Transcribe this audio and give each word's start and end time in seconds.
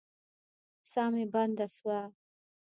ساه 0.91 1.09
مي 1.13 1.25
بنده 1.33 1.67
سوه. 1.75 1.99